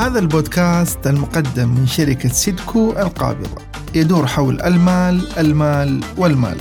[0.00, 3.62] هذا البودكاست المقدم من شركة سيدكو القابضة.
[3.94, 6.56] يدور حول المال المال والمال.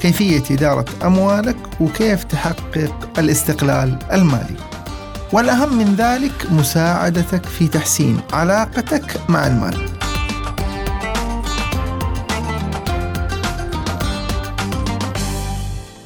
[0.00, 4.56] كيفية إدارة أموالك وكيف تحقق الاستقلال المالي.
[5.32, 9.88] والأهم من ذلك مساعدتك في تحسين علاقتك مع المال.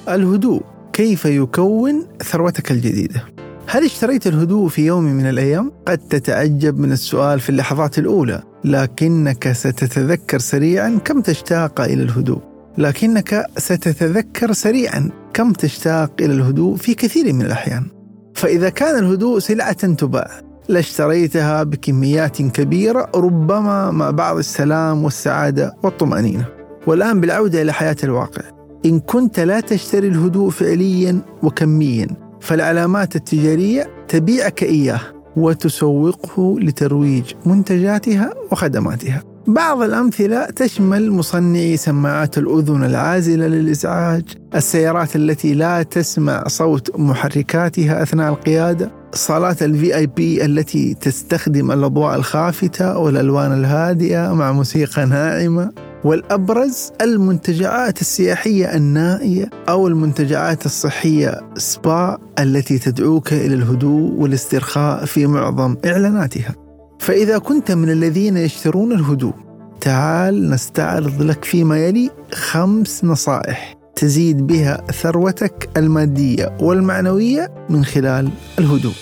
[0.08, 0.62] الهدوء.
[0.92, 3.39] كيف يكون ثروتك الجديدة؟
[3.72, 9.52] هل اشتريت الهدوء في يوم من الأيام؟ قد تتعجب من السؤال في اللحظات الأولى لكنك
[9.52, 12.40] ستتذكر سريعا كم تشتاق إلى الهدوء.
[12.78, 17.86] لكنك ستتذكر سريعا كم تشتاق إلى الهدوء في كثير من الأحيان.
[18.34, 20.30] فإذا كان الهدوء سلعة تباع
[20.68, 26.44] لاشتريتها بكميات كبيرة ربما مع بعض السلام والسعادة والطمأنينة.
[26.86, 28.42] والآن بالعودة إلى حياة الواقع.
[28.86, 35.00] إن كنت لا تشتري الهدوء فعليا وكميا فالعلامات التجارية تبيعك إياه
[35.36, 39.22] وتسوقه لترويج منتجاتها وخدماتها.
[39.46, 48.32] بعض الأمثلة تشمل مصنعي سماعات الأذن العازلة للإزعاج، السيارات التي لا تسمع صوت محركاتها أثناء
[48.32, 55.70] القيادة، صالات ال VIP التي تستخدم الأضواء الخافتة والألوان الهادئة مع موسيقى ناعمة،
[56.04, 65.76] والأبرز المنتجعات السياحية النائية أو المنتجعات الصحية سبا التي تدعوك إلى الهدوء والاسترخاء في معظم
[65.86, 66.54] إعلاناتها.
[66.98, 69.34] فإذا كنت من الذين يشترون الهدوء
[69.80, 78.94] تعال نستعرض لك فيما يلي خمس نصائح تزيد بها ثروتك المادية والمعنوية من خلال الهدوء.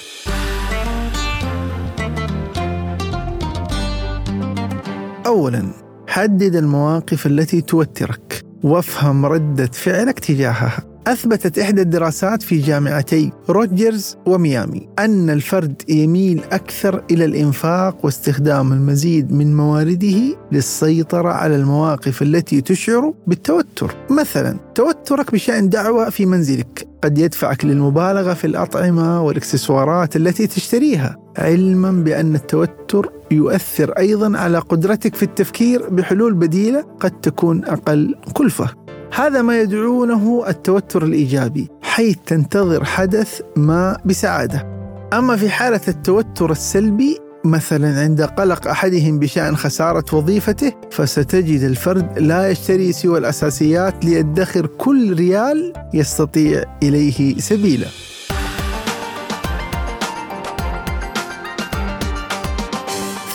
[5.26, 10.82] أولاً حدد المواقف التي توترك وافهم ردة فعلك تجاهها.
[11.06, 19.32] أثبتت إحدى الدراسات في جامعتي روجرز وميامي أن الفرد يميل أكثر إلى الإنفاق واستخدام المزيد
[19.32, 23.94] من موارده للسيطرة على المواقف التي تشعر بالتوتر.
[24.10, 26.88] مثلا توترك بشأن دعوة في منزلك.
[27.04, 31.16] قد يدفعك للمبالغة في الأطعمة والإكسسوارات التي تشتريها.
[31.38, 38.71] علما بأن التوتر يؤثر أيضا على قدرتك في التفكير بحلول بديلة قد تكون أقل كلفة
[39.15, 44.66] هذا ما يدعونه التوتر الإيجابي حيث تنتظر حدث ما بسعادة
[45.12, 52.50] أما في حالة التوتر السلبي مثلا عند قلق أحدهم بشأن خسارة وظيفته فستجد الفرد لا
[52.50, 57.87] يشتري سوى الأساسيات ليدخر كل ريال يستطيع إليه سبيلا.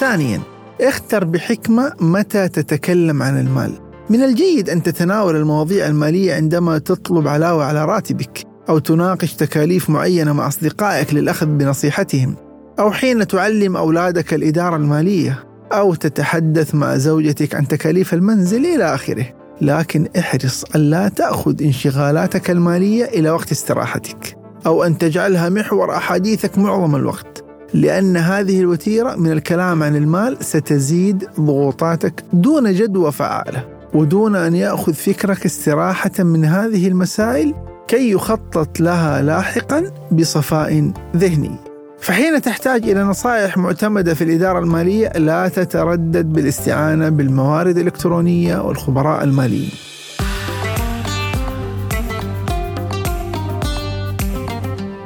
[0.04, 0.42] ثانيا
[0.82, 3.72] اختر بحكمة متى تتكلم عن المال.
[4.10, 10.34] من الجيد أن تتناول المواضيع المالية عندما تطلب علاوة على راتبك أو تناقش تكاليف معينة
[10.34, 12.36] مع أصدقائك للأخذ بنصيحتهم
[12.80, 19.26] أو حين تعلم أولادك الإدارة المالية أو تتحدث مع زوجتك عن تكاليف المنزل إلى آخره
[19.62, 26.96] لكن احرص ألا تأخذ انشغالاتك المالية إلى وقت استراحتك أو أن تجعلها محور أحاديثك معظم
[26.96, 27.33] الوقت
[27.74, 34.94] لأن هذه الوتيرة من الكلام عن المال ستزيد ضغوطاتك دون جدوى فعالة ودون أن يأخذ
[34.94, 37.54] فكرك استراحة من هذه المسائل
[37.88, 41.56] كي يخطط لها لاحقا بصفاء ذهني
[42.00, 49.72] فحين تحتاج إلى نصائح معتمدة في الإدارة المالية لا تتردد بالاستعانة بالموارد الإلكترونية والخبراء الماليين.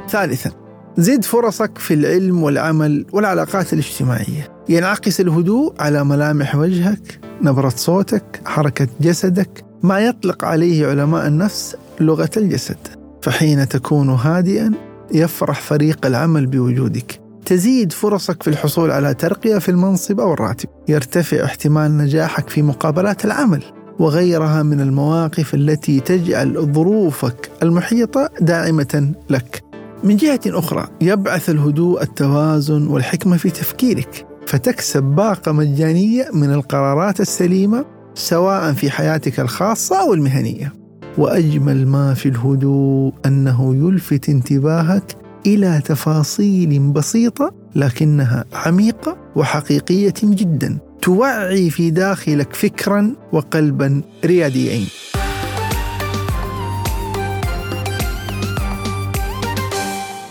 [0.08, 0.67] ثالثا
[0.98, 4.48] زد فرصك في العلم والعمل والعلاقات الاجتماعية.
[4.68, 12.30] ينعكس الهدوء على ملامح وجهك نبرة صوتك حركة جسدك ما يطلق عليه علماء النفس لغة
[12.36, 12.76] الجسد.
[13.22, 14.72] فحين تكون هادئا
[15.14, 17.20] يفرح فريق العمل بوجودك.
[17.44, 20.68] تزيد فرصك في الحصول على ترقية في المنصب أو الراتب.
[20.88, 23.62] يرتفع احتمال نجاحك في مقابلات العمل.
[23.98, 29.67] وغيرها من المواقف التي تجعل ظروفك المحيطة داعمة لك.
[30.04, 34.26] من جهة أخرى يبعث الهدوء التوازن والحكمة في تفكيرك.
[34.46, 37.84] فتكسب باقة مجانية من القرارات السليمة
[38.14, 40.72] سواء في حياتك الخاصة أو المهنية.
[41.18, 45.16] وأجمل ما في الهدوء أنه يلفت انتباهك
[45.46, 54.86] إلى تفاصيل بسيطة لكنها عميقة وحقيقية جدا توعي في داخلك فكرا وقلبا رياديين.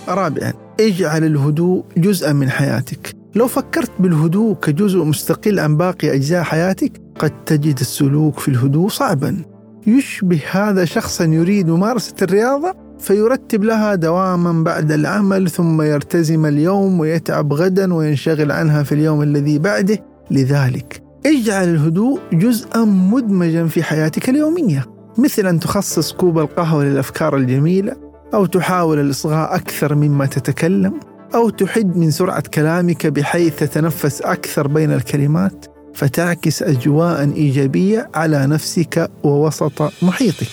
[0.10, 3.16] رابعا اجعل الهدوء جزءا من حياتك.
[3.36, 9.38] لو فكرت بالهدوء كجزء مستقل عن باقي أجزاء حياتك قد تجد السلوك في الهدوء صعبا.
[9.88, 17.54] يشبه هذا شخصا يريد ممارسة الرياضة فيرتب لها دواما بعد العمل ثم يرتزم اليوم ويتعب
[17.54, 19.98] غدا وينشغل عنها في اليوم الذي بعده.
[20.32, 24.86] لذلك اجعل الهدوء جزءا مدمجا في حياتك اليومية.
[25.18, 31.00] مثل ان تخصص كوب القهوة للأفكار الجميلة أو تحاول الإصغاء أكثر مما تتكلم
[31.36, 39.12] أو تحد من سرعة كلامك بحيث تتنفس أكثر بين الكلمات فتعكس أجواء إيجابية على نفسك
[39.24, 40.48] ووسط محيطك.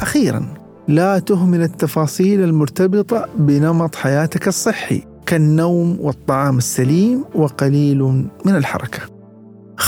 [0.00, 0.54] أخيرا
[0.88, 8.02] لا تهمل التفاصيل المرتبطة بنمط حياتك الصحي كالنوم والطعام السليم وقليل
[8.44, 9.13] من الحركة.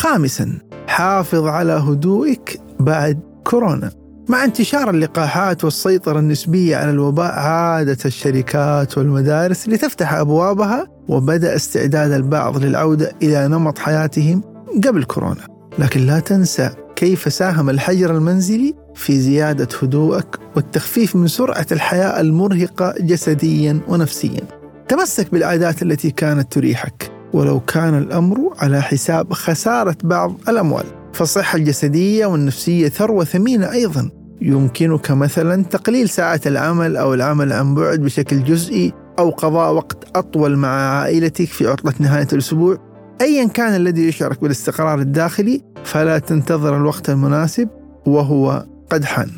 [0.06, 0.58] خامسا
[0.88, 3.90] حافظ على هدوئك بعد كورونا.
[4.28, 12.58] مع انتشار اللقاحات والسيطرة النسبية على الوباء عادت الشركات والمدارس لتفتح أبوابها وبدأ استعداد البعض
[12.58, 14.42] للعودة إلى نمط حياتهم
[14.84, 15.46] قبل كورونا.
[15.78, 22.94] لكن لا تنسى كيف ساهم الحجر المنزلي في زيادة هدوءك والتخفيف من سرعة الحياة المرهقة
[23.00, 24.42] جسديا ونفسيا.
[24.88, 27.15] تمسك بالعادات التي كانت تريحك.
[27.36, 30.84] ولو كان الأمر على حساب خسارة بعض الأموال.
[31.12, 34.10] فالصحة الجسدية والنفسية ثروة ثمينة أيضا.
[34.40, 40.56] يمكنك مثلا تقليل ساعات العمل أو العمل عن بعد بشكل جزئي أو قضاء وقت أطول
[40.56, 42.78] مع عائلتك في عطلة نهاية الأسبوع.
[43.20, 47.68] أيا كان الذي يشعرك بالاستقرار الداخلي فلا تنتظر الوقت المناسب
[48.06, 49.30] وهو قد حان.